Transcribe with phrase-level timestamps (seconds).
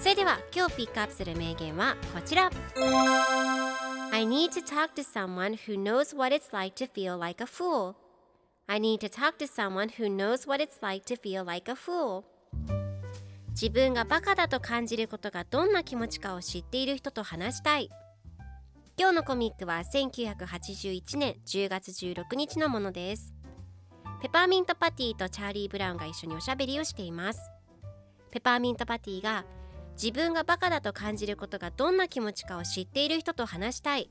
[0.00, 2.50] それでは今日ピックアップする名言はこちら。
[4.12, 7.94] I need to talk to someone who knows what it's like to feel like a fool.
[8.68, 11.74] I need to talk to someone who knows what it's like to feel like a
[11.74, 12.22] fool.
[13.50, 17.90] 自分がバカだと感じることがどんな気持ちかを知っている人と話したい。
[18.96, 23.34] 今日のコミックは1981年10月16日のものです。
[24.22, 27.40] ペパーミントパティとチャーリー・ブラウンが一緒におしゃべりをしています。
[28.30, 29.44] ペパーミントパティが
[30.00, 34.10] 自分がバカだと感じることがどんな気持ちかを知っている人と話したい。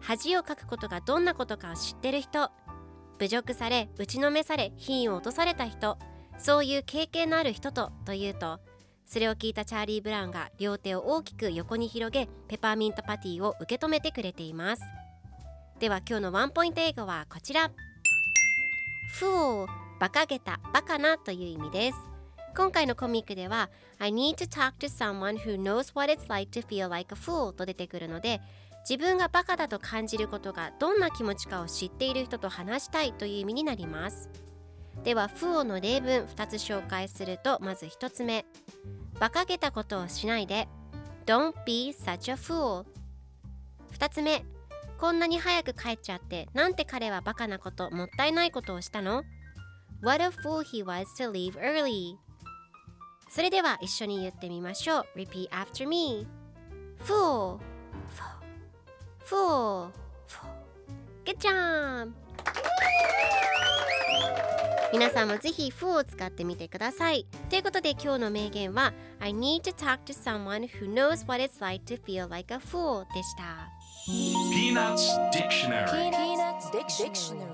[0.00, 2.50] 恥をかくことがどんなことかを知ってる人。
[3.18, 5.98] 侮辱され打ちのめされ品を落とされた人。
[6.38, 8.60] そういう経験のある人とというと
[9.06, 14.82] それを聞いたチャーリー・ブラウンが両手を大きく横に広げペパーミントパティを受け止めてくれています。
[15.78, 17.70] では今日のワンポイント英語はこちら。
[19.20, 19.66] Fool
[20.00, 22.13] バカげたバカなという意味です。
[22.56, 27.18] 今回のコミックでは I need to talk to someone who knows what it's like to feel like a
[27.18, 28.40] fool と出てくるので
[28.88, 34.30] 自分がバカだと感じることがどんな気持ちかを知っている人と話したいという意味になります。
[35.02, 38.44] では fool の例文2つ紹介するとまず1つ目。
[39.18, 40.68] バカげたことをしないで。
[41.26, 42.84] Don't be such a fool
[43.98, 44.44] 2つ目。
[44.98, 49.24] こんなに早く帰っちゃってなんて彼はバカなこともったいないことをしたの
[50.02, 52.16] ？What a fool he was to leave early
[53.34, 56.24] それでは一緒に言ってみましょう Repeat after me
[57.00, 57.58] Fool
[59.26, 59.90] Fool Fool
[61.24, 62.12] Good job
[64.92, 72.00] 皆さんもぜひ Fool を使ってみてくださいということで今日の名言は I need to talk to someone who knows what it's like to
[72.00, 73.68] feel like a fool でした
[74.52, 77.53] Peanuts Dictionary Peanuts Dictionary